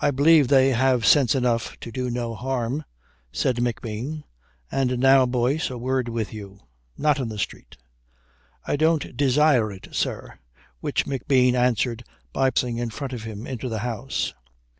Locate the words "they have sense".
0.48-1.32